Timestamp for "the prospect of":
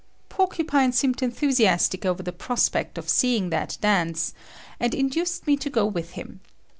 2.23-3.07